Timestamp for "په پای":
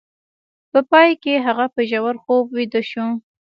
0.71-1.09